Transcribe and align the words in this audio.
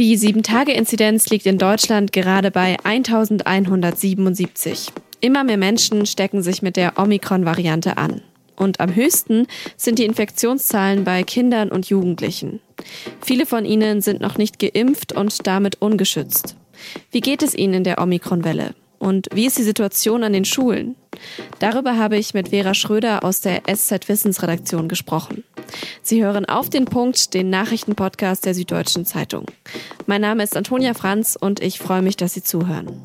Die 0.00 0.16
7-Tage-Inzidenz 0.16 1.28
liegt 1.28 1.44
in 1.44 1.58
Deutschland 1.58 2.14
gerade 2.14 2.50
bei 2.50 2.78
1177. 2.84 4.88
Immer 5.20 5.44
mehr 5.44 5.58
Menschen 5.58 6.06
stecken 6.06 6.42
sich 6.42 6.62
mit 6.62 6.78
der 6.78 6.98
Omikron-Variante 6.98 7.98
an. 7.98 8.22
Und 8.56 8.80
am 8.80 8.94
höchsten 8.94 9.46
sind 9.76 9.98
die 9.98 10.06
Infektionszahlen 10.06 11.04
bei 11.04 11.22
Kindern 11.22 11.68
und 11.68 11.90
Jugendlichen. 11.90 12.60
Viele 13.20 13.44
von 13.44 13.66
ihnen 13.66 14.00
sind 14.00 14.22
noch 14.22 14.38
nicht 14.38 14.58
geimpft 14.58 15.12
und 15.12 15.46
damit 15.46 15.82
ungeschützt. 15.82 16.56
Wie 17.10 17.20
geht 17.20 17.42
es 17.42 17.54
ihnen 17.54 17.74
in 17.74 17.84
der 17.84 18.00
Omikron-Welle? 18.00 18.74
Und 18.98 19.28
wie 19.34 19.44
ist 19.44 19.58
die 19.58 19.64
Situation 19.64 20.24
an 20.24 20.32
den 20.32 20.46
Schulen? 20.46 20.96
Darüber 21.58 21.98
habe 21.98 22.16
ich 22.16 22.32
mit 22.32 22.48
Vera 22.48 22.72
Schröder 22.72 23.22
aus 23.22 23.42
der 23.42 23.64
SZ 23.70 24.08
Wissensredaktion 24.08 24.88
gesprochen. 24.88 25.44
Sie 26.02 26.24
hören 26.24 26.44
auf 26.44 26.70
den 26.70 26.84
Punkt, 26.84 27.34
den 27.34 27.50
Nachrichtenpodcast 27.50 28.44
der 28.44 28.54
Süddeutschen 28.54 29.04
Zeitung. 29.04 29.46
Mein 30.06 30.20
Name 30.20 30.42
ist 30.42 30.56
Antonia 30.56 30.94
Franz 30.94 31.36
und 31.40 31.60
ich 31.60 31.78
freue 31.78 32.02
mich, 32.02 32.16
dass 32.16 32.34
Sie 32.34 32.42
zuhören. 32.42 33.02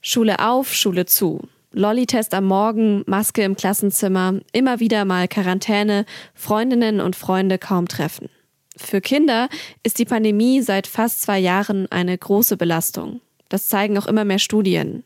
Schule 0.00 0.38
auf, 0.38 0.72
Schule 0.72 1.04
zu. 1.06 1.40
Lolli-Test 1.72 2.32
am 2.32 2.44
Morgen, 2.44 3.02
Maske 3.06 3.42
im 3.42 3.56
Klassenzimmer, 3.56 4.40
immer 4.52 4.80
wieder 4.80 5.04
mal 5.04 5.28
Quarantäne, 5.28 6.06
Freundinnen 6.32 7.00
und 7.00 7.16
Freunde 7.16 7.58
kaum 7.58 7.86
treffen. 7.86 8.30
Für 8.76 9.00
Kinder 9.00 9.48
ist 9.82 9.98
die 9.98 10.04
Pandemie 10.04 10.62
seit 10.62 10.86
fast 10.86 11.22
zwei 11.22 11.38
Jahren 11.38 11.90
eine 11.90 12.16
große 12.16 12.56
Belastung. 12.56 13.20
Das 13.48 13.68
zeigen 13.68 13.98
auch 13.98 14.06
immer 14.06 14.24
mehr 14.24 14.38
Studien. 14.38 15.04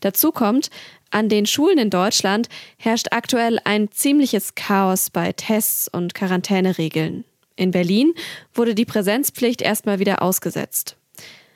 Dazu 0.00 0.30
kommt, 0.30 0.70
an 1.14 1.28
den 1.28 1.46
Schulen 1.46 1.78
in 1.78 1.90
Deutschland 1.90 2.48
herrscht 2.76 3.08
aktuell 3.12 3.60
ein 3.64 3.90
ziemliches 3.92 4.54
Chaos 4.56 5.10
bei 5.10 5.32
Tests 5.32 5.88
und 5.88 6.12
Quarantäneregeln. 6.12 7.24
In 7.56 7.70
Berlin 7.70 8.14
wurde 8.52 8.74
die 8.74 8.84
Präsenzpflicht 8.84 9.62
erstmal 9.62 10.00
wieder 10.00 10.22
ausgesetzt. 10.22 10.96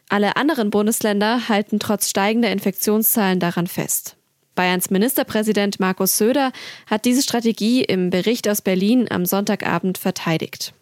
Alle 0.08 0.36
anderen 0.36 0.70
Bundesländer 0.70 1.48
halten 1.48 1.80
trotz 1.80 2.08
steigender 2.08 2.52
Infektionszahlen 2.52 3.40
daran 3.40 3.66
fest. 3.66 4.16
Bayerns 4.54 4.90
Ministerpräsident 4.90 5.80
Markus 5.80 6.16
Söder 6.18 6.52
hat 6.86 7.04
diese 7.04 7.22
Strategie 7.22 7.82
im 7.82 8.10
Bericht 8.10 8.48
aus 8.48 8.62
Berlin 8.62 9.06
am 9.10 9.26
Sonntagabend 9.26 9.98
verteidigt. 9.98 10.72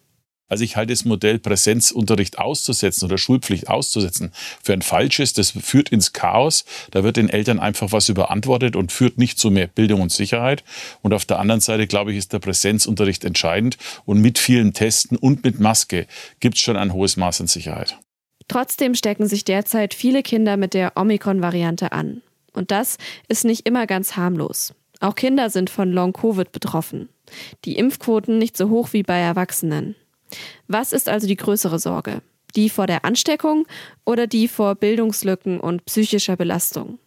Also 0.49 0.63
ich 0.63 0.77
halte 0.77 0.93
das 0.93 1.03
Modell 1.03 1.39
Präsenzunterricht 1.39 2.39
auszusetzen 2.39 3.05
oder 3.05 3.17
Schulpflicht 3.17 3.67
auszusetzen 3.67 4.31
für 4.63 4.73
ein 4.73 4.81
falsches. 4.81 5.33
Das 5.33 5.51
führt 5.51 5.89
ins 5.89 6.13
Chaos. 6.13 6.63
Da 6.91 7.03
wird 7.03 7.17
den 7.17 7.29
Eltern 7.29 7.59
einfach 7.59 7.91
was 7.91 8.07
überantwortet 8.07 8.75
und 8.75 8.91
führt 8.91 9.17
nicht 9.17 9.37
zu 9.39 9.51
mehr 9.51 9.67
Bildung 9.67 10.01
und 10.01 10.11
Sicherheit. 10.11 10.63
Und 11.01 11.13
auf 11.13 11.25
der 11.25 11.39
anderen 11.39 11.61
Seite, 11.61 11.85
glaube 11.87 12.11
ich, 12.11 12.17
ist 12.17 12.31
der 12.31 12.39
Präsenzunterricht 12.39 13.25
entscheidend. 13.25 13.77
Und 14.05 14.21
mit 14.21 14.39
vielen 14.39 14.73
Testen 14.73 15.17
und 15.17 15.43
mit 15.43 15.59
Maske 15.59 16.07
gibt 16.39 16.55
es 16.55 16.61
schon 16.61 16.77
ein 16.77 16.93
hohes 16.93 17.17
Maß 17.17 17.41
an 17.41 17.47
Sicherheit. 17.47 17.97
Trotzdem 18.47 18.95
stecken 18.95 19.27
sich 19.27 19.43
derzeit 19.43 19.93
viele 19.93 20.23
Kinder 20.23 20.55
mit 20.55 20.73
der 20.73 20.93
Omikron-Variante 20.95 21.91
an. 21.91 22.21
Und 22.53 22.71
das 22.71 22.97
ist 23.27 23.43
nicht 23.43 23.67
immer 23.67 23.85
ganz 23.85 24.15
harmlos. 24.15 24.73
Auch 24.99 25.15
Kinder 25.15 25.49
sind 25.49 25.69
von 25.69 25.91
Long-Covid 25.91 26.51
betroffen. 26.51 27.09
Die 27.65 27.77
Impfquoten 27.77 28.37
nicht 28.37 28.55
so 28.55 28.69
hoch 28.69 28.93
wie 28.93 29.03
bei 29.03 29.19
Erwachsenen. 29.19 29.95
Was 30.67 30.93
ist 30.93 31.09
also 31.09 31.27
die 31.27 31.35
größere 31.35 31.79
Sorge? 31.79 32.21
Die 32.55 32.69
vor 32.69 32.87
der 32.87 33.05
Ansteckung 33.05 33.67
oder 34.05 34.27
die 34.27 34.47
vor 34.47 34.75
Bildungslücken 34.75 35.59
und 35.59 35.85
psychischer 35.85 36.35
Belastung? 36.35 36.99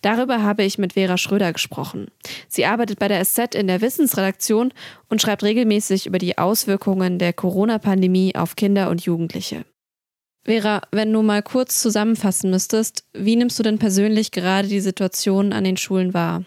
Darüber 0.00 0.42
habe 0.42 0.64
ich 0.64 0.78
mit 0.78 0.94
Vera 0.94 1.16
Schröder 1.16 1.52
gesprochen. 1.52 2.08
Sie 2.48 2.66
arbeitet 2.66 2.98
bei 2.98 3.08
der 3.08 3.24
SZ 3.24 3.54
in 3.54 3.68
der 3.68 3.80
Wissensredaktion 3.80 4.72
und 5.08 5.22
schreibt 5.22 5.44
regelmäßig 5.44 6.06
über 6.06 6.18
die 6.18 6.36
Auswirkungen 6.36 7.18
der 7.18 7.32
Corona-Pandemie 7.32 8.34
auf 8.34 8.56
Kinder 8.56 8.90
und 8.90 9.04
Jugendliche. 9.04 9.64
Vera, 10.44 10.82
wenn 10.90 11.12
du 11.12 11.22
mal 11.22 11.42
kurz 11.42 11.80
zusammenfassen 11.80 12.50
müsstest, 12.50 13.04
wie 13.12 13.36
nimmst 13.36 13.58
du 13.58 13.62
denn 13.62 13.78
persönlich 13.78 14.32
gerade 14.32 14.66
die 14.66 14.80
Situation 14.80 15.52
an 15.52 15.62
den 15.62 15.76
Schulen 15.76 16.14
wahr? 16.14 16.44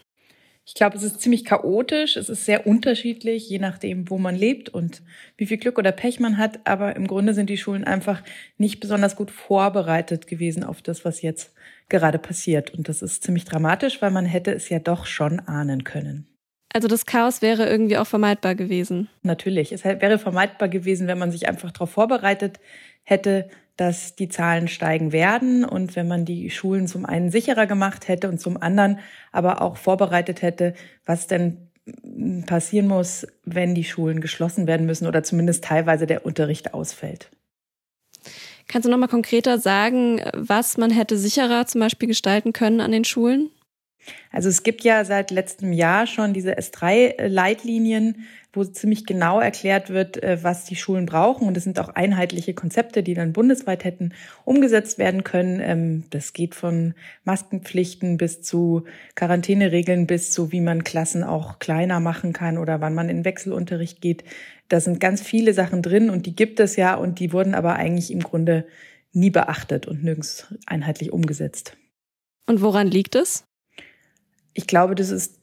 Ich 0.68 0.74
glaube, 0.74 0.98
es 0.98 1.04
ist 1.04 1.22
ziemlich 1.22 1.46
chaotisch. 1.46 2.18
Es 2.18 2.28
ist 2.28 2.46
sehr 2.46 2.66
unterschiedlich, 2.66 3.48
je 3.48 3.60
nachdem, 3.60 4.10
wo 4.10 4.18
man 4.18 4.36
lebt 4.36 4.70
und 4.70 5.04
wie 5.38 5.46
viel 5.46 5.58
Glück 5.58 5.78
oder 5.78 5.92
Pech 5.92 6.20
man 6.20 6.38
hat. 6.38 6.60
Aber 6.66 6.96
im 6.96 7.06
Grunde 7.06 7.36
sind 7.36 7.52
die 7.52 7.58
Schulen 7.58 7.84
einfach 7.84 8.24
nicht 8.58 8.80
besonders 8.80 9.16
gut 9.16 9.30
vorbereitet 9.30 10.26
gewesen 10.26 10.64
auf 10.64 10.82
das, 10.82 11.06
was 11.06 11.22
jetzt 11.22 11.54
gerade 11.88 12.18
passiert. 12.18 12.74
Und 12.74 12.90
das 12.90 13.04
ist 13.04 13.24
ziemlich 13.24 13.46
dramatisch, 13.46 14.02
weil 14.02 14.12
man 14.12 14.26
hätte 14.26 14.52
es 14.54 14.70
ja 14.70 14.80
doch 14.80 15.06
schon 15.06 15.40
ahnen 15.40 15.84
können. 15.84 16.28
Also 16.74 16.88
das 16.88 17.06
Chaos 17.06 17.42
wäre 17.42 17.70
irgendwie 17.70 17.98
auch 17.98 18.08
vermeidbar 18.08 18.56
gewesen. 18.56 19.08
Natürlich. 19.22 19.72
Es 19.72 19.86
wäre 19.86 20.18
vermeidbar 20.18 20.68
gewesen, 20.68 21.08
wenn 21.08 21.20
man 21.20 21.32
sich 21.32 21.48
einfach 21.48 21.72
darauf 21.72 21.92
vorbereitet 21.92 22.60
hätte, 23.04 23.50
dass 23.78 24.16
die 24.16 24.30
Zahlen 24.30 24.68
steigen 24.68 25.12
werden 25.12 25.66
und 25.66 25.96
wenn 25.96 26.08
man 26.08 26.26
die 26.26 26.50
Schulen 26.50 26.88
zum 26.88 27.06
einen 27.06 27.30
sicherer 27.30 27.68
gemacht 27.68 28.08
hätte 28.08 28.30
und 28.30 28.40
zum 28.40 28.62
anderen 28.62 29.00
aber 29.32 29.62
auch 29.62 29.78
vorbereitet 29.78 30.42
hätte, 30.42 30.74
was 31.06 31.28
denn 31.28 31.70
passieren 32.46 32.88
muss, 32.88 33.28
wenn 33.44 33.76
die 33.76 33.84
Schulen 33.84 34.22
geschlossen 34.22 34.66
werden 34.66 34.86
müssen 34.86 35.08
oder 35.08 35.24
zumindest 35.24 35.64
teilweise 35.64 36.08
der 36.08 36.26
Unterricht 36.26 36.74
ausfällt. 36.74 37.30
Kannst 38.68 38.88
du 38.88 38.92
noch 38.92 38.98
mal 38.98 39.08
konkreter 39.08 39.60
sagen, 39.60 40.22
was 40.34 40.78
man 40.78 40.90
hätte 40.90 41.18
sicherer 41.18 41.68
zum 41.68 41.82
Beispiel 41.82 42.08
gestalten 42.08 42.54
können 42.54 42.82
an 42.82 42.92
den 42.92 43.06
Schulen? 43.06 43.52
Also 44.32 44.50
es 44.50 44.64
gibt 44.64 44.84
ja 44.84 45.06
seit 45.06 45.32
letztem 45.32 45.74
Jahr 45.74 46.08
schon 46.08 46.34
diese 46.34 46.58
S3-Leitlinien, 46.58 48.26
wo 48.56 48.64
ziemlich 48.64 49.06
genau 49.06 49.40
erklärt 49.40 49.90
wird, 49.90 50.22
äh, 50.24 50.38
was 50.42 50.66
die 50.66 50.76
Schulen 50.76 51.06
brauchen. 51.06 51.48
Und 51.48 51.58
es 51.58 51.64
sind 51.64 51.80
auch 51.80 51.90
einheitliche 51.90 52.54
Konzepte, 52.54 53.04
die 53.04 53.14
dann 53.14 53.34
bundesweit 53.34 53.84
hätten 53.84 54.14
umgesetzt 54.46 54.98
werden 54.98 55.24
können. 55.24 55.60
Ähm, 55.62 56.04
das 56.10 56.34
geht 56.34 56.56
von 56.56 56.94
Maskenpflichten 57.24 58.18
bis 58.18 58.42
zu 58.42 58.86
Quarantäneregeln, 59.16 60.08
bis 60.08 60.32
zu 60.32 60.52
wie 60.52 60.62
man 60.62 60.84
Klassen 60.84 61.24
auch 61.24 61.60
kleiner 61.60 62.00
machen 62.00 62.34
kann 62.34 62.58
oder 62.58 62.82
wann 62.82 62.94
man 62.94 63.10
in 63.10 63.26
Wechselunterricht 63.26 64.02
geht. 64.02 64.24
Da 64.70 64.80
sind 64.80 65.00
ganz 65.00 65.22
viele 65.22 65.54
Sachen 65.54 65.82
drin 65.82 66.10
und 66.10 66.26
die 66.26 66.36
gibt 66.36 66.60
es 66.60 66.76
ja 66.76 66.96
und 66.96 67.20
die 67.20 67.34
wurden 67.34 67.54
aber 67.54 67.76
eigentlich 67.76 68.12
im 68.12 68.22
Grunde 68.22 68.66
nie 69.12 69.30
beachtet 69.30 69.88
und 69.88 70.04
nirgends 70.04 70.54
einheitlich 70.66 71.14
umgesetzt. 71.14 71.78
Und 72.48 72.62
woran 72.62 72.88
liegt 72.88 73.16
es? 73.16 73.46
Ich 74.56 74.66
glaube, 74.66 74.96
das 74.96 75.12
ist 75.12 75.38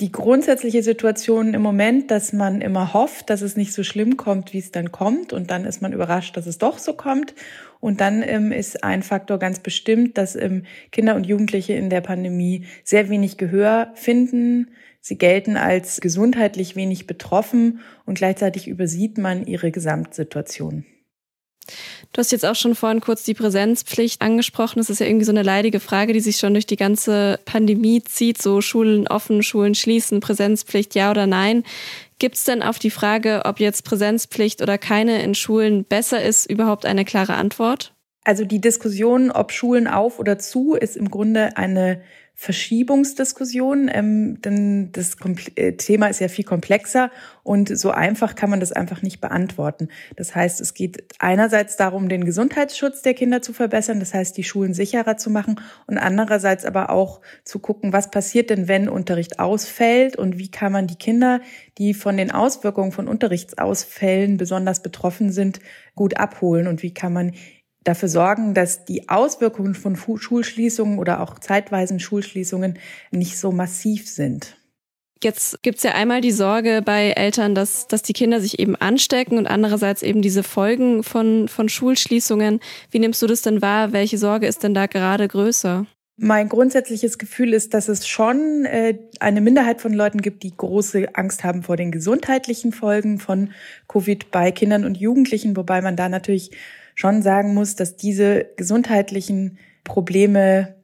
die 0.00 0.10
grundsätzliche 0.10 0.82
Situation 0.82 1.54
im 1.54 1.62
Moment, 1.62 2.10
dass 2.10 2.32
man 2.32 2.60
immer 2.60 2.94
hofft, 2.94 3.30
dass 3.30 3.42
es 3.42 3.56
nicht 3.56 3.72
so 3.72 3.84
schlimm 3.84 4.16
kommt, 4.16 4.52
wie 4.52 4.58
es 4.58 4.72
dann 4.72 4.90
kommt. 4.90 5.32
Und 5.32 5.50
dann 5.50 5.64
ist 5.64 5.82
man 5.82 5.92
überrascht, 5.92 6.36
dass 6.36 6.46
es 6.46 6.58
doch 6.58 6.78
so 6.78 6.94
kommt. 6.94 7.34
Und 7.80 8.00
dann 8.00 8.22
ähm, 8.22 8.50
ist 8.50 8.82
ein 8.82 9.02
Faktor 9.02 9.38
ganz 9.38 9.60
bestimmt, 9.60 10.16
dass 10.18 10.34
ähm, 10.34 10.64
Kinder 10.90 11.14
und 11.14 11.26
Jugendliche 11.26 11.74
in 11.74 11.90
der 11.90 12.00
Pandemie 12.00 12.64
sehr 12.82 13.08
wenig 13.08 13.36
Gehör 13.36 13.92
finden. 13.94 14.70
Sie 15.00 15.18
gelten 15.18 15.56
als 15.56 16.00
gesundheitlich 16.00 16.76
wenig 16.76 17.06
betroffen 17.06 17.80
und 18.06 18.16
gleichzeitig 18.16 18.66
übersieht 18.68 19.18
man 19.18 19.46
ihre 19.46 19.70
Gesamtsituation. 19.70 20.86
Du 22.12 22.18
hast 22.18 22.32
jetzt 22.32 22.44
auch 22.44 22.54
schon 22.54 22.74
vorhin 22.74 23.00
kurz 23.00 23.24
die 23.24 23.34
Präsenzpflicht 23.34 24.22
angesprochen. 24.22 24.78
Das 24.78 24.90
ist 24.90 25.00
ja 25.00 25.06
irgendwie 25.06 25.24
so 25.24 25.32
eine 25.32 25.42
leidige 25.42 25.80
Frage, 25.80 26.12
die 26.12 26.20
sich 26.20 26.36
schon 26.36 26.54
durch 26.54 26.66
die 26.66 26.76
ganze 26.76 27.40
Pandemie 27.44 28.02
zieht. 28.02 28.40
So 28.40 28.60
Schulen 28.60 29.08
offen, 29.08 29.42
Schulen 29.42 29.74
schließen, 29.74 30.20
Präsenzpflicht 30.20 30.94
ja 30.94 31.10
oder 31.10 31.26
nein. 31.26 31.64
Gibt 32.18 32.36
es 32.36 32.44
denn 32.44 32.62
auf 32.62 32.78
die 32.78 32.90
Frage, 32.90 33.42
ob 33.44 33.60
jetzt 33.60 33.84
Präsenzpflicht 33.84 34.62
oder 34.62 34.78
keine 34.78 35.22
in 35.22 35.34
Schulen 35.34 35.84
besser 35.84 36.22
ist, 36.22 36.48
überhaupt 36.48 36.86
eine 36.86 37.04
klare 37.04 37.34
Antwort? 37.34 37.92
Also 38.24 38.44
die 38.44 38.60
Diskussion, 38.60 39.30
ob 39.30 39.52
Schulen 39.52 39.86
auf 39.86 40.18
oder 40.18 40.38
zu, 40.38 40.74
ist 40.74 40.96
im 40.96 41.10
Grunde 41.10 41.56
eine 41.56 42.00
Verschiebungsdiskussion, 42.36 43.88
ähm, 43.92 44.40
denn 44.42 44.90
das 44.90 45.16
äh, 45.54 45.72
Thema 45.72 46.08
ist 46.08 46.20
ja 46.20 46.26
viel 46.26 46.44
komplexer 46.44 47.10
und 47.44 47.76
so 47.78 47.92
einfach 47.92 48.34
kann 48.34 48.50
man 48.50 48.58
das 48.58 48.72
einfach 48.72 49.02
nicht 49.02 49.20
beantworten. 49.20 49.88
Das 50.16 50.34
heißt, 50.34 50.60
es 50.60 50.74
geht 50.74 51.04
einerseits 51.20 51.76
darum, 51.76 52.08
den 52.08 52.24
Gesundheitsschutz 52.24 53.02
der 53.02 53.14
Kinder 53.14 53.40
zu 53.40 53.52
verbessern, 53.52 54.00
das 54.00 54.14
heißt, 54.14 54.36
die 54.36 54.42
Schulen 54.42 54.74
sicherer 54.74 55.16
zu 55.16 55.30
machen 55.30 55.60
und 55.86 55.96
andererseits 55.96 56.64
aber 56.64 56.90
auch 56.90 57.20
zu 57.44 57.60
gucken, 57.60 57.92
was 57.92 58.10
passiert 58.10 58.50
denn, 58.50 58.66
wenn 58.66 58.88
Unterricht 58.88 59.38
ausfällt 59.38 60.16
und 60.16 60.36
wie 60.36 60.50
kann 60.50 60.72
man 60.72 60.88
die 60.88 60.96
Kinder, 60.98 61.40
die 61.78 61.94
von 61.94 62.16
den 62.16 62.32
Auswirkungen 62.32 62.90
von 62.90 63.06
Unterrichtsausfällen 63.06 64.38
besonders 64.38 64.82
betroffen 64.82 65.30
sind, 65.30 65.60
gut 65.94 66.16
abholen 66.16 66.66
und 66.66 66.82
wie 66.82 66.92
kann 66.92 67.12
man 67.12 67.32
dafür 67.84 68.08
sorgen, 68.08 68.54
dass 68.54 68.84
die 68.84 69.08
Auswirkungen 69.08 69.74
von 69.74 69.96
Schulschließungen 69.96 70.98
oder 70.98 71.20
auch 71.20 71.38
zeitweisen 71.38 72.00
Schulschließungen 72.00 72.78
nicht 73.10 73.38
so 73.38 73.52
massiv 73.52 74.08
sind. 74.08 74.56
Jetzt 75.22 75.62
gibt's 75.62 75.82
ja 75.82 75.92
einmal 75.92 76.20
die 76.20 76.32
Sorge 76.32 76.82
bei 76.84 77.10
Eltern, 77.12 77.54
dass, 77.54 77.86
dass 77.88 78.02
die 78.02 78.12
Kinder 78.12 78.40
sich 78.40 78.58
eben 78.58 78.76
anstecken 78.76 79.38
und 79.38 79.46
andererseits 79.46 80.02
eben 80.02 80.20
diese 80.20 80.42
Folgen 80.42 81.02
von, 81.02 81.48
von 81.48 81.70
Schulschließungen. 81.70 82.60
Wie 82.90 82.98
nimmst 82.98 83.22
du 83.22 83.26
das 83.26 83.40
denn 83.40 83.62
wahr? 83.62 83.92
Welche 83.92 84.18
Sorge 84.18 84.46
ist 84.46 84.62
denn 84.62 84.74
da 84.74 84.86
gerade 84.86 85.26
größer? 85.26 85.86
Mein 86.16 86.48
grundsätzliches 86.48 87.18
Gefühl 87.18 87.54
ist, 87.54 87.74
dass 87.74 87.88
es 87.88 88.06
schon 88.06 88.66
äh, 88.66 88.98
eine 89.18 89.40
Minderheit 89.40 89.80
von 89.80 89.92
Leuten 89.94 90.20
gibt, 90.20 90.42
die 90.42 90.56
große 90.56 91.08
Angst 91.14 91.42
haben 91.42 91.62
vor 91.62 91.76
den 91.76 91.90
gesundheitlichen 91.90 92.72
Folgen 92.72 93.18
von 93.18 93.50
Covid 93.88 94.30
bei 94.30 94.52
Kindern 94.52 94.84
und 94.84 94.96
Jugendlichen, 94.96 95.56
wobei 95.56 95.80
man 95.80 95.96
da 95.96 96.08
natürlich 96.08 96.52
schon 96.94 97.22
sagen 97.22 97.54
muss, 97.54 97.76
dass 97.76 97.96
diese 97.96 98.46
gesundheitlichen 98.56 99.58
Probleme 99.82 100.74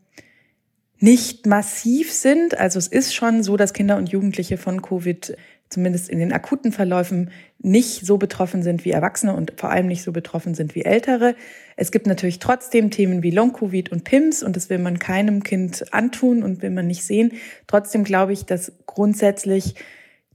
nicht 0.98 1.46
massiv 1.46 2.12
sind. 2.12 2.58
Also 2.58 2.78
es 2.78 2.86
ist 2.86 3.14
schon 3.14 3.42
so, 3.42 3.56
dass 3.56 3.72
Kinder 3.72 3.96
und 3.96 4.10
Jugendliche 4.10 4.58
von 4.58 4.82
Covid 4.82 5.36
zumindest 5.70 6.08
in 6.08 6.18
den 6.18 6.32
akuten 6.32 6.72
Verläufen 6.72 7.30
nicht 7.58 8.04
so 8.04 8.18
betroffen 8.18 8.62
sind 8.62 8.84
wie 8.84 8.90
Erwachsene 8.90 9.34
und 9.34 9.52
vor 9.56 9.70
allem 9.70 9.86
nicht 9.86 10.02
so 10.02 10.10
betroffen 10.10 10.54
sind 10.54 10.74
wie 10.74 10.84
Ältere. 10.84 11.36
Es 11.76 11.92
gibt 11.92 12.08
natürlich 12.08 12.40
trotzdem 12.40 12.90
Themen 12.90 13.22
wie 13.22 13.30
Long-Covid 13.30 13.92
und 13.92 14.02
PIMS 14.02 14.42
und 14.42 14.56
das 14.56 14.68
will 14.68 14.78
man 14.78 14.98
keinem 14.98 15.44
Kind 15.44 15.92
antun 15.92 16.42
und 16.42 16.62
will 16.62 16.70
man 16.70 16.88
nicht 16.88 17.04
sehen. 17.04 17.32
Trotzdem 17.68 18.02
glaube 18.02 18.32
ich, 18.32 18.44
dass 18.46 18.72
grundsätzlich 18.86 19.76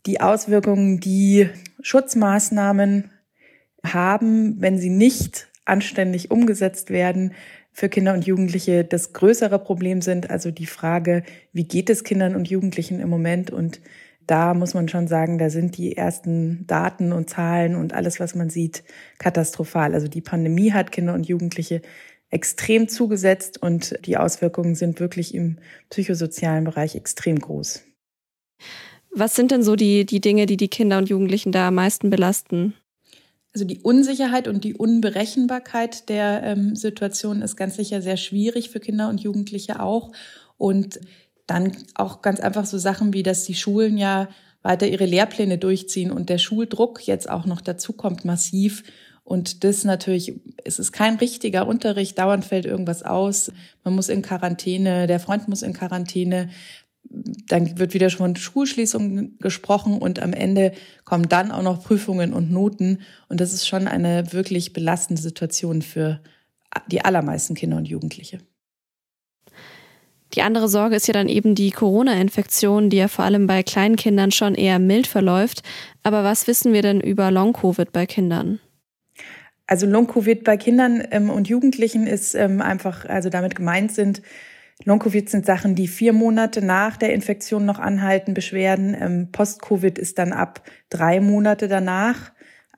die 0.06 0.22
Auswirkungen, 0.22 1.02
die 1.02 1.50
Schutzmaßnahmen 1.82 3.12
haben, 3.84 4.62
wenn 4.62 4.78
sie 4.78 4.90
nicht 4.90 5.50
anständig 5.66 6.32
umgesetzt 6.32 6.90
werden, 6.90 7.34
für 7.72 7.90
Kinder 7.90 8.14
und 8.14 8.26
Jugendliche 8.26 8.86
das 8.86 9.12
größere 9.12 9.60
Problem 9.60 10.02
sind. 10.02 10.30
Also 10.30 10.50
die 10.50 10.66
Frage, 10.66 11.24
wie 11.52 11.66
geht 11.66 11.90
es 11.90 12.06
Kindern 12.06 12.36
und 12.36 12.48
Jugendlichen 12.48 13.02
im 13.02 13.10
Moment 13.10 13.52
und 13.52 13.82
da 14.28 14.54
muss 14.54 14.74
man 14.74 14.88
schon 14.88 15.08
sagen, 15.08 15.38
da 15.38 15.50
sind 15.50 15.78
die 15.78 15.98
ersten 15.98 16.66
Daten 16.68 17.12
und 17.12 17.30
Zahlen 17.30 17.76
und 17.76 17.94
alles, 17.94 18.20
was 18.20 18.34
man 18.34 18.50
sieht, 18.50 18.84
katastrophal. 19.20 19.94
Also 19.94 20.08
die 20.08 20.22
Pandemie 20.22 20.72
hat 20.72 20.92
Kinder 20.92 21.14
und 21.14 21.28
Jugendliche 21.28 21.82
extrem 22.30 22.88
zugesetzt 22.88 23.62
und 23.62 23.96
die 24.06 24.18
Auswirkungen 24.18 24.76
sind 24.76 25.00
wirklich 25.00 25.36
im 25.36 25.58
psychosozialen 25.90 26.64
Bereich 26.64 26.96
extrem 26.96 27.38
groß. 27.38 27.84
Was 29.12 29.36
sind 29.36 29.52
denn 29.52 29.64
so 29.64 29.76
die, 29.76 30.06
die 30.06 30.22
Dinge, 30.22 30.46
die 30.46 30.58
die 30.58 30.68
Kinder 30.68 30.98
und 30.98 31.10
Jugendlichen 31.10 31.52
da 31.52 31.68
am 31.68 31.76
meisten 31.76 32.10
belasten? 32.10 32.74
Also 33.56 33.64
die 33.64 33.80
Unsicherheit 33.80 34.50
und 34.50 34.66
die 34.66 34.74
Unberechenbarkeit 34.74 36.10
der 36.10 36.44
ähm, 36.44 36.76
Situation 36.76 37.42
ist 37.42 37.56
ganz 37.56 37.78
sicher 37.78 38.02
sehr 38.02 38.18
schwierig 38.18 38.70
für 38.70 38.82
Kinder 38.82 39.08
und 39.08 39.22
Jugendliche 39.22 39.80
auch. 39.80 40.12
Und 40.58 41.00
dann 41.48 41.72
auch 41.94 42.22
ganz 42.22 42.42
einfach 42.42 42.66
so 42.66 42.78
Sachen 42.78 43.14
wie, 43.14 43.24
dass 43.24 43.46
die 43.46 43.56
Schulen 43.56 43.98
ja 43.98 44.28
weiter 44.62 44.88
ihre 44.88 45.06
Lehrpläne 45.06 45.58
durchziehen 45.58 46.12
und 46.12 46.28
der 46.28 46.38
Schuldruck 46.38 47.08
jetzt 47.08 47.30
auch 47.30 47.46
noch 47.46 47.62
dazu 47.62 47.94
kommt 47.94 48.26
massiv. 48.26 48.84
Und 49.24 49.64
das 49.64 49.86
natürlich, 49.86 50.34
es 50.66 50.78
ist 50.78 50.92
kein 50.92 51.16
richtiger 51.16 51.66
Unterricht, 51.66 52.20
dauernd 52.20 52.44
fällt 52.44 52.66
irgendwas 52.66 53.04
aus. 53.04 53.54
Man 53.86 53.96
muss 53.96 54.10
in 54.10 54.22
Quarantäne, 54.22 55.08
der 55.08 55.22
Freund 55.22 55.48
muss 55.48 55.62
in 55.62 55.72
Quarantäne. 55.72 56.50
Dann 57.48 57.78
wird 57.78 57.94
wieder 57.94 58.10
von 58.10 58.36
Schulschließungen 58.36 59.38
gesprochen 59.40 59.98
und 59.98 60.22
am 60.22 60.34
Ende 60.34 60.74
kommen 61.04 61.30
dann 61.30 61.52
auch 61.52 61.64
noch 61.64 61.84
Prüfungen 61.84 62.34
und 62.34 62.52
Noten. 62.52 63.02
Und 63.30 63.42
das 63.42 63.54
ist 63.54 63.68
schon 63.68 63.88
eine 63.88 64.34
wirklich 64.34 64.74
belastende 64.74 65.22
Situation 65.22 65.82
für 65.82 66.22
die 66.88 67.04
allermeisten 67.04 67.56
Kinder 67.56 67.78
und 67.78 67.88
Jugendliche. 67.88 68.40
Die 70.34 70.42
andere 70.42 70.68
Sorge 70.68 70.96
ist 70.96 71.08
ja 71.08 71.14
dann 71.14 71.30
eben 71.30 71.56
die 71.56 71.72
Corona-Infektion, 71.72 72.90
die 72.90 72.98
ja 72.98 73.08
vor 73.08 73.24
allem 73.24 73.48
bei 73.48 73.64
kleinen 73.64 73.96
Kindern 73.96 74.32
schon 74.32 74.54
eher 74.54 74.80
mild 74.80 75.08
verläuft. 75.08 75.64
Aber 76.04 76.24
was 76.24 76.48
wissen 76.48 76.74
wir 76.74 76.82
denn 76.82 77.00
über 77.00 77.32
Long-Covid 77.32 77.94
bei 77.94 78.06
Kindern? 78.06 78.60
Also 79.68 79.88
Long-Covid 79.88 80.44
bei 80.44 80.58
Kindern 80.58 81.04
ähm, 81.12 81.30
und 81.30 81.48
Jugendlichen 81.48 82.06
ist 82.06 82.36
ähm, 82.36 82.62
einfach, 82.62 83.06
also 83.06 83.30
damit 83.30 83.56
gemeint 83.56 83.94
sind, 83.94 84.22
Long-Covid 84.84 85.30
sind 85.30 85.46
Sachen, 85.46 85.76
die 85.76 85.88
vier 85.88 86.12
Monate 86.12 86.64
nach 86.64 86.98
der 86.98 87.14
Infektion 87.14 87.66
noch 87.66 87.80
anhalten, 87.80 88.34
Beschwerden. 88.34 88.96
Ähm, 89.00 89.32
Post-Covid 89.32 89.98
ist 89.98 90.20
dann 90.20 90.34
ab 90.34 90.62
drei 90.90 91.22
Monate 91.22 91.68
danach. 91.68 92.34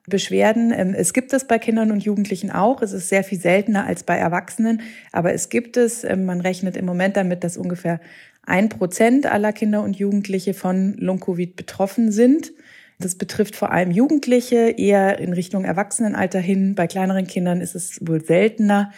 Beschwerden. 0.10 0.74
Ähm, 0.74 0.94
es 0.94 1.14
gibt 1.14 1.34
es 1.34 1.46
bei 1.46 1.60
Kindern 1.60 1.92
und 1.92 2.04
Jugendlichen 2.04 2.50
auch. 2.50 2.82
Es 2.82 2.94
ist 2.94 3.10
sehr 3.10 3.24
viel 3.24 3.40
seltener 3.40 3.86
als 3.86 4.04
bei 4.04 4.18
Erwachsenen, 4.18 4.82
aber 5.12 5.34
es 5.34 5.50
gibt 5.50 5.76
es. 5.76 6.04
Ähm, 6.06 6.26
man 6.26 6.40
rechnet 6.40 6.78
im 6.78 6.86
Moment 6.86 7.18
damit, 7.18 7.44
dass 7.44 7.58
ungefähr 7.58 8.00
ein 8.44 8.70
Prozent 8.70 9.26
aller 9.26 9.52
Kinder 9.52 9.84
und 9.84 9.98
Jugendliche 9.98 10.54
von 10.54 10.94
Long-Covid 10.94 11.58
betroffen 11.58 12.14
sind. 12.14 12.54
Das 13.00 13.16
betrifft 13.16 13.58
vor 13.58 13.72
allem 13.72 13.92
Jugendliche, 13.92 14.70
eher 14.78 15.20
in 15.20 15.34
Richtung 15.34 15.66
Erwachsenenalter 15.66 16.40
hin. 16.40 16.74
Bei 16.74 16.88
kleineren 16.88 17.28
Kindern 17.28 17.60
ist 17.60 17.76
es 17.76 18.00
wohl 18.02 18.24
seltener. 18.24 18.94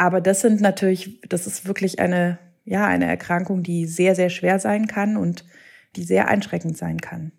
Aber 0.00 0.22
das 0.22 0.40
sind 0.40 0.62
natürlich, 0.62 1.20
das 1.28 1.46
ist 1.46 1.66
wirklich 1.66 1.98
eine, 1.98 2.38
ja, 2.64 2.86
eine 2.86 3.04
Erkrankung, 3.04 3.62
die 3.62 3.84
sehr, 3.84 4.14
sehr 4.14 4.30
schwer 4.30 4.58
sein 4.58 4.86
kann 4.86 5.18
und 5.18 5.44
die 5.94 6.04
sehr 6.04 6.28
einschränkend 6.28 6.78
sein 6.78 7.02
kann. 7.02 7.32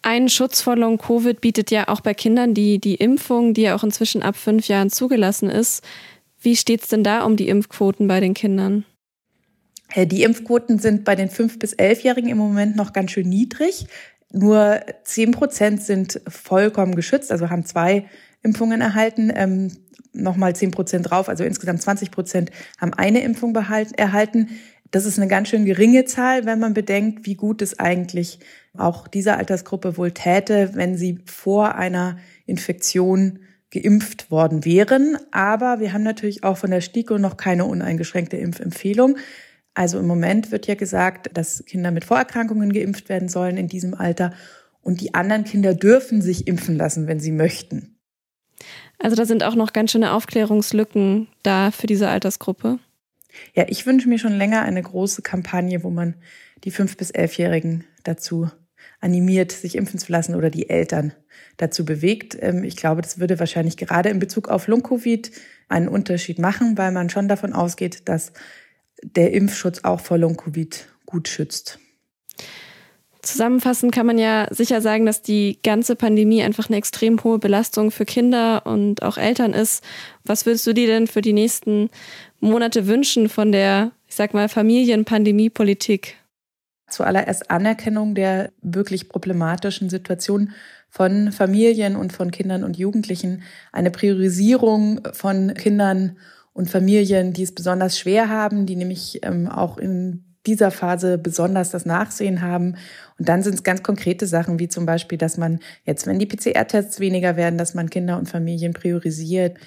Ein 0.00 0.30
Schutz 0.30 0.62
vor 0.62 0.76
Long-Covid 0.76 1.42
bietet 1.42 1.70
ja 1.70 1.88
auch 1.88 2.00
bei 2.00 2.14
Kindern 2.14 2.54
die, 2.54 2.78
die 2.78 2.94
Impfung, 2.94 3.52
die 3.52 3.62
ja 3.62 3.76
auch 3.76 3.84
inzwischen 3.84 4.22
ab 4.22 4.34
fünf 4.34 4.68
Jahren 4.68 4.88
zugelassen 4.88 5.50
ist. 5.50 5.84
Wie 6.40 6.56
steht 6.56 6.84
es 6.84 6.88
denn 6.88 7.04
da 7.04 7.22
um 7.22 7.36
die 7.36 7.50
Impfquoten 7.50 8.08
bei 8.08 8.20
den 8.20 8.32
Kindern? 8.32 8.86
Äh, 9.92 10.06
die 10.06 10.22
Impfquoten 10.22 10.78
sind 10.78 11.04
bei 11.04 11.16
den 11.16 11.28
fünf 11.28 11.58
bis 11.58 11.74
elfjährigen 11.74 12.30
im 12.30 12.38
Moment 12.38 12.76
noch 12.76 12.94
ganz 12.94 13.10
schön 13.10 13.28
niedrig. 13.28 13.88
Nur 14.32 14.80
zehn 15.04 15.32
Prozent 15.32 15.82
sind 15.82 16.18
vollkommen 16.26 16.94
geschützt, 16.94 17.30
also 17.30 17.50
haben 17.50 17.66
zwei 17.66 18.06
Impfungen 18.42 18.80
erhalten. 18.80 19.30
Nochmal 20.16 20.56
zehn 20.56 20.70
Prozent 20.70 21.10
drauf, 21.10 21.28
also 21.28 21.44
insgesamt 21.44 21.82
20 21.82 22.10
Prozent 22.10 22.50
haben 22.80 22.94
eine 22.94 23.20
Impfung 23.22 23.52
behalten, 23.52 23.94
erhalten. 23.94 24.48
Das 24.90 25.04
ist 25.04 25.18
eine 25.18 25.28
ganz 25.28 25.48
schön 25.48 25.64
geringe 25.64 26.04
Zahl, 26.04 26.46
wenn 26.46 26.58
man 26.58 26.74
bedenkt, 26.74 27.26
wie 27.26 27.34
gut 27.34 27.62
es 27.62 27.78
eigentlich 27.78 28.38
auch 28.76 29.08
dieser 29.08 29.36
Altersgruppe 29.36 29.96
wohl 29.96 30.12
täte, 30.12 30.70
wenn 30.74 30.96
sie 30.96 31.18
vor 31.26 31.74
einer 31.74 32.18
Infektion 32.46 33.40
geimpft 33.70 34.30
worden 34.30 34.64
wären. 34.64 35.18
Aber 35.32 35.80
wir 35.80 35.92
haben 35.92 36.02
natürlich 36.02 36.44
auch 36.44 36.56
von 36.56 36.70
der 36.70 36.80
STIKO 36.80 37.18
noch 37.18 37.36
keine 37.36 37.64
uneingeschränkte 37.64 38.36
Impfempfehlung. 38.36 39.16
Also 39.74 39.98
im 39.98 40.06
Moment 40.06 40.52
wird 40.52 40.66
ja 40.66 40.74
gesagt, 40.74 41.30
dass 41.34 41.64
Kinder 41.66 41.90
mit 41.90 42.04
Vorerkrankungen 42.04 42.72
geimpft 42.72 43.08
werden 43.08 43.28
sollen 43.28 43.56
in 43.56 43.68
diesem 43.68 43.94
Alter. 43.94 44.32
Und 44.80 45.00
die 45.00 45.14
anderen 45.14 45.44
Kinder 45.44 45.74
dürfen 45.74 46.22
sich 46.22 46.46
impfen 46.46 46.76
lassen, 46.76 47.08
wenn 47.08 47.20
sie 47.20 47.32
möchten. 47.32 47.95
Also 48.98 49.16
da 49.16 49.24
sind 49.24 49.44
auch 49.44 49.54
noch 49.54 49.72
ganz 49.72 49.92
schöne 49.92 50.12
Aufklärungslücken 50.12 51.28
da 51.42 51.70
für 51.70 51.86
diese 51.86 52.08
Altersgruppe. 52.08 52.78
Ja, 53.54 53.66
ich 53.68 53.86
wünsche 53.86 54.08
mir 54.08 54.18
schon 54.18 54.32
länger 54.32 54.62
eine 54.62 54.82
große 54.82 55.22
Kampagne, 55.22 55.82
wo 55.82 55.90
man 55.90 56.14
die 56.64 56.70
fünf 56.70 56.96
bis 56.96 57.10
elfjährigen 57.10 57.84
dazu 58.04 58.50
animiert, 59.00 59.52
sich 59.52 59.76
impfen 59.76 59.98
zu 59.98 60.10
lassen 60.10 60.34
oder 60.34 60.50
die 60.50 60.70
Eltern 60.70 61.12
dazu 61.56 61.84
bewegt. 61.84 62.36
Ähm, 62.40 62.64
ich 62.64 62.76
glaube, 62.76 63.02
das 63.02 63.18
würde 63.18 63.38
wahrscheinlich 63.38 63.76
gerade 63.76 64.08
in 64.08 64.18
Bezug 64.18 64.48
auf 64.48 64.68
Long-Covid 64.68 65.30
einen 65.68 65.88
Unterschied 65.88 66.38
machen, 66.38 66.78
weil 66.78 66.92
man 66.92 67.10
schon 67.10 67.28
davon 67.28 67.52
ausgeht, 67.52 68.08
dass 68.08 68.32
der 69.02 69.32
Impfschutz 69.32 69.80
auch 69.84 70.00
vor 70.00 70.18
Long-Covid 70.18 70.88
gut 71.04 71.28
schützt. 71.28 71.78
Zusammenfassend 73.26 73.92
kann 73.92 74.06
man 74.06 74.18
ja 74.18 74.46
sicher 74.50 74.80
sagen, 74.80 75.04
dass 75.04 75.20
die 75.20 75.58
ganze 75.64 75.96
Pandemie 75.96 76.44
einfach 76.44 76.68
eine 76.68 76.76
extrem 76.76 77.22
hohe 77.24 77.40
Belastung 77.40 77.90
für 77.90 78.04
Kinder 78.04 78.64
und 78.66 79.02
auch 79.02 79.18
Eltern 79.18 79.52
ist. 79.52 79.82
Was 80.24 80.46
würdest 80.46 80.64
du 80.64 80.72
dir 80.72 80.86
denn 80.86 81.08
für 81.08 81.22
die 81.22 81.32
nächsten 81.32 81.90
Monate 82.38 82.86
wünschen 82.86 83.28
von 83.28 83.50
der, 83.50 83.90
ich 84.06 84.14
sag 84.14 84.32
mal, 84.32 84.48
Familienpandemiepolitik? 84.48 86.14
Zuallererst 86.88 87.50
Anerkennung 87.50 88.14
der 88.14 88.52
wirklich 88.62 89.08
problematischen 89.08 89.90
Situation 89.90 90.52
von 90.88 91.32
Familien 91.32 91.96
und 91.96 92.12
von 92.12 92.30
Kindern 92.30 92.62
und 92.62 92.78
Jugendlichen, 92.78 93.42
eine 93.72 93.90
Priorisierung 93.90 95.00
von 95.12 95.52
Kindern 95.54 96.16
und 96.52 96.70
Familien, 96.70 97.32
die 97.32 97.42
es 97.42 97.52
besonders 97.52 97.98
schwer 97.98 98.28
haben, 98.28 98.66
die 98.66 98.76
nämlich 98.76 99.18
ähm, 99.24 99.48
auch 99.48 99.78
in 99.78 100.25
dieser 100.46 100.70
Phase 100.70 101.18
besonders 101.18 101.70
das 101.70 101.86
Nachsehen 101.86 102.42
haben. 102.42 102.76
Und 103.18 103.28
dann 103.28 103.42
sind 103.42 103.54
es 103.54 103.62
ganz 103.62 103.82
konkrete 103.82 104.26
Sachen, 104.26 104.58
wie 104.58 104.68
zum 104.68 104.86
Beispiel, 104.86 105.18
dass 105.18 105.36
man 105.36 105.60
jetzt, 105.84 106.06
wenn 106.06 106.18
die 106.18 106.26
PCR-Tests 106.26 107.00
weniger 107.00 107.36
werden, 107.36 107.58
dass 107.58 107.74
man 107.74 107.90
Kinder 107.90 108.18
und 108.18 108.28
Familien 108.28 108.72
priorisiert, 108.72 109.58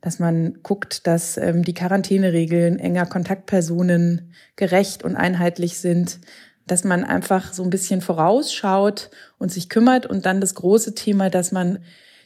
dass 0.00 0.18
man 0.18 0.62
guckt, 0.62 1.06
dass 1.06 1.36
ähm, 1.36 1.64
die 1.64 1.74
Quarantäneregeln 1.74 2.78
enger 2.78 3.06
Kontaktpersonen 3.06 4.32
gerecht 4.56 5.02
und 5.02 5.16
einheitlich 5.16 5.78
sind, 5.78 6.20
dass 6.66 6.84
man 6.84 7.04
einfach 7.04 7.52
so 7.52 7.62
ein 7.62 7.70
bisschen 7.70 8.00
vorausschaut 8.00 9.10
und 9.38 9.50
sich 9.50 9.68
kümmert 9.68 10.06
und 10.06 10.26
dann 10.26 10.40
das 10.40 10.54
große 10.54 10.94
Thema, 10.94 11.30
dass 11.30 11.50
man 11.50 11.80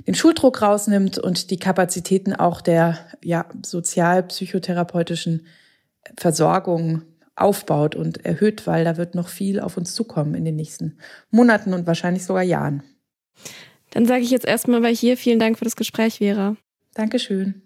den 0.07 0.15
Schuldruck 0.15 0.63
rausnimmt 0.63 1.19
und 1.19 1.51
die 1.51 1.59
Kapazitäten 1.59 2.35
auch 2.35 2.61
der 2.61 2.99
ja, 3.23 3.47
sozial-psychotherapeutischen 3.65 5.47
Versorgung 6.19 7.03
aufbaut 7.37 7.95
und 7.95 8.25
erhöht, 8.25 8.67
weil 8.67 8.85
da 8.85 8.97
wird 8.97 9.15
noch 9.15 9.29
viel 9.29 9.61
auf 9.61 9.77
uns 9.77 9.95
zukommen 9.95 10.35
in 10.35 10.45
den 10.45 10.57
nächsten 10.57 10.99
Monaten 11.31 11.75
und 11.75 11.87
wahrscheinlich 11.87 12.25
sogar 12.25 12.43
Jahren. 12.43 12.83
Dann 13.91 14.07
sage 14.07 14.23
ich 14.23 14.31
jetzt 14.31 14.47
erstmal 14.47 14.81
bei 14.81 14.95
hier 14.95 15.17
vielen 15.17 15.39
Dank 15.39 15.59
für 15.59 15.65
das 15.65 15.77
Gespräch, 15.77 16.19
Vera. 16.19 16.57
Dankeschön. 16.95 17.63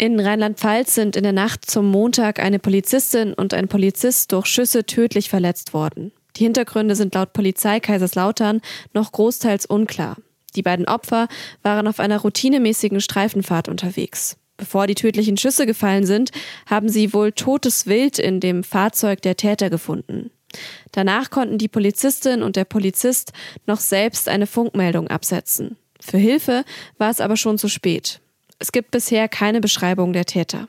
In 0.00 0.20
Rheinland-Pfalz 0.20 0.94
sind 0.94 1.16
in 1.16 1.24
der 1.24 1.32
Nacht 1.32 1.68
zum 1.68 1.90
Montag 1.90 2.38
eine 2.38 2.60
Polizistin 2.60 3.34
und 3.34 3.52
ein 3.52 3.66
Polizist 3.66 4.30
durch 4.30 4.46
Schüsse 4.46 4.84
tödlich 4.84 5.28
verletzt 5.28 5.74
worden. 5.74 6.12
Die 6.36 6.44
Hintergründe 6.44 6.94
sind 6.94 7.14
laut 7.14 7.32
Polizei 7.32 7.80
Kaiserslautern 7.80 8.60
noch 8.94 9.10
großteils 9.10 9.66
unklar. 9.66 10.16
Die 10.54 10.62
beiden 10.62 10.86
Opfer 10.86 11.26
waren 11.62 11.88
auf 11.88 11.98
einer 11.98 12.18
routinemäßigen 12.18 13.00
Streifenfahrt 13.00 13.68
unterwegs. 13.68 14.36
Bevor 14.58 14.88
die 14.88 14.96
tödlichen 14.96 15.38
Schüsse 15.38 15.64
gefallen 15.64 16.04
sind, 16.04 16.30
haben 16.66 16.88
sie 16.90 17.14
wohl 17.14 17.32
totes 17.32 17.86
Wild 17.86 18.18
in 18.18 18.40
dem 18.40 18.64
Fahrzeug 18.64 19.22
der 19.22 19.36
Täter 19.36 19.70
gefunden. 19.70 20.30
Danach 20.92 21.30
konnten 21.30 21.58
die 21.58 21.68
Polizistin 21.68 22.42
und 22.42 22.56
der 22.56 22.64
Polizist 22.64 23.32
noch 23.66 23.80
selbst 23.80 24.28
eine 24.28 24.46
Funkmeldung 24.46 25.08
absetzen. 25.08 25.76
Für 26.00 26.18
Hilfe 26.18 26.64
war 26.98 27.10
es 27.10 27.20
aber 27.20 27.36
schon 27.36 27.56
zu 27.56 27.68
spät. 27.68 28.20
Es 28.58 28.72
gibt 28.72 28.90
bisher 28.90 29.28
keine 29.28 29.60
Beschreibung 29.60 30.12
der 30.12 30.24
Täter. 30.24 30.68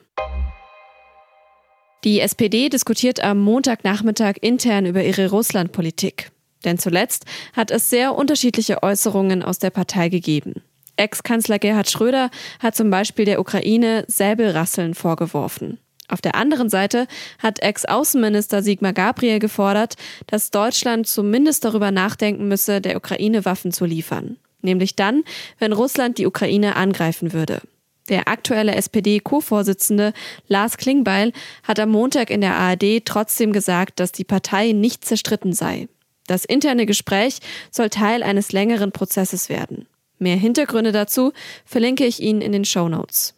Die 2.03 2.19
SPD 2.19 2.69
diskutiert 2.69 3.21
am 3.21 3.39
Montagnachmittag 3.39 4.35
intern 4.41 4.85
über 4.85 5.03
ihre 5.03 5.31
Russlandpolitik. 5.31 6.31
Denn 6.63 6.77
zuletzt 6.77 7.25
hat 7.53 7.71
es 7.71 7.89
sehr 7.89 8.15
unterschiedliche 8.15 8.83
Äußerungen 8.83 9.43
aus 9.43 9.59
der 9.59 9.69
Partei 9.71 10.09
gegeben. 10.09 10.61
Ex-Kanzler 10.99 11.59
Gerhard 11.59 11.89
Schröder 11.89 12.29
hat 12.59 12.75
zum 12.75 12.89
Beispiel 12.89 13.25
der 13.25 13.39
Ukraine 13.39 14.03
Säbelrasseln 14.07 14.93
vorgeworfen. 14.93 15.79
Auf 16.09 16.21
der 16.21 16.35
anderen 16.35 16.69
Seite 16.69 17.07
hat 17.37 17.61
Ex-Außenminister 17.61 18.63
Sigmar 18.63 18.93
Gabriel 18.93 19.39
gefordert, 19.39 19.95
dass 20.27 20.51
Deutschland 20.51 21.07
zumindest 21.07 21.63
darüber 21.63 21.91
nachdenken 21.91 22.47
müsse, 22.47 22.81
der 22.81 22.97
Ukraine 22.97 23.45
Waffen 23.45 23.71
zu 23.71 23.85
liefern. 23.85 24.37
Nämlich 24.61 24.95
dann, 24.95 25.23
wenn 25.59 25.71
Russland 25.71 26.17
die 26.17 26.25
Ukraine 26.25 26.75
angreifen 26.75 27.31
würde. 27.31 27.61
Der 28.09 28.27
aktuelle 28.27 28.73
SPD-Co-Vorsitzende 28.73 30.13
Lars 30.47 30.77
Klingbeil 30.77 31.31
hat 31.63 31.79
am 31.79 31.89
Montag 31.89 32.31
in 32.31 32.41
der 32.41 32.55
ARD 32.55 33.05
trotzdem 33.05 33.53
gesagt, 33.53 33.99
dass 33.99 34.11
die 34.11 34.23
Partei 34.23 34.71
nicht 34.71 35.05
zerstritten 35.05 35.53
sei. 35.53 35.87
Das 36.25 36.43
interne 36.43 36.87
Gespräch 36.87 37.37
soll 37.71 37.89
Teil 37.89 38.23
eines 38.23 38.51
längeren 38.51 38.91
Prozesses 38.91 39.47
werden. 39.47 39.87
Mehr 40.19 40.35
Hintergründe 40.35 40.91
dazu 40.91 41.31
verlinke 41.65 42.05
ich 42.05 42.21
Ihnen 42.21 42.41
in 42.41 42.51
den 42.51 42.65
Show 42.65 42.89
Notes. 42.89 43.33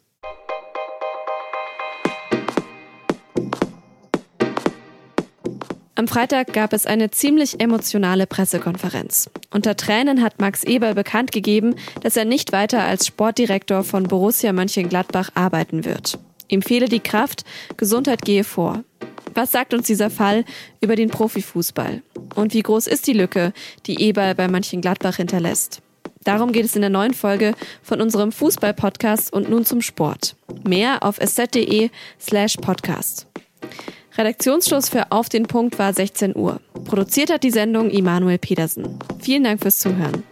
Am 5.94 6.08
Freitag 6.08 6.52
gab 6.52 6.72
es 6.72 6.84
eine 6.84 7.12
ziemlich 7.12 7.60
emotionale 7.60 8.26
Pressekonferenz. 8.26 9.30
Unter 9.52 9.76
Tränen 9.76 10.20
hat 10.20 10.40
Max 10.40 10.64
Eber 10.64 10.94
bekannt 10.94 11.30
gegeben, 11.30 11.76
dass 12.00 12.16
er 12.16 12.24
nicht 12.24 12.50
weiter 12.50 12.82
als 12.82 13.06
Sportdirektor 13.06 13.84
von 13.84 14.02
Borussia 14.04 14.52
Mönchengladbach 14.52 15.30
arbeiten 15.34 15.84
wird. 15.84 16.18
Ihm 16.48 16.60
fehle 16.60 16.88
die 16.88 16.98
Kraft, 16.98 17.44
Gesundheit 17.76 18.22
gehe 18.22 18.42
vor. 18.42 18.82
Was 19.34 19.52
sagt 19.52 19.74
uns 19.74 19.86
dieser 19.86 20.10
Fall 20.10 20.44
über 20.80 20.96
den 20.96 21.08
Profifußball? 21.08 22.02
Und 22.34 22.52
wie 22.52 22.62
groß 22.62 22.88
ist 22.88 23.06
die 23.06 23.12
Lücke, 23.12 23.52
die 23.86 24.02
Eber 24.02 24.34
bei 24.34 24.48
Mönchengladbach 24.48 25.16
hinterlässt? 25.18 25.82
Darum 26.24 26.52
geht 26.52 26.64
es 26.64 26.76
in 26.76 26.82
der 26.82 26.90
neuen 26.90 27.14
Folge 27.14 27.54
von 27.82 28.00
unserem 28.00 28.32
Fußball-Podcast 28.32 29.32
und 29.32 29.50
nun 29.50 29.64
zum 29.64 29.82
Sport. 29.82 30.36
Mehr 30.64 31.02
auf 31.02 31.18
sz.de 31.18 31.90
slash 32.20 32.56
podcast. 32.56 33.26
Redaktionsschluss 34.16 34.88
für 34.88 35.10
Auf 35.10 35.28
den 35.28 35.44
Punkt 35.44 35.78
war 35.78 35.92
16 35.92 36.36
Uhr. 36.36 36.60
Produziert 36.84 37.32
hat 37.32 37.42
die 37.42 37.50
Sendung 37.50 37.90
Immanuel 37.90 38.38
Pedersen. 38.38 38.98
Vielen 39.20 39.44
Dank 39.44 39.62
fürs 39.62 39.78
Zuhören. 39.78 40.22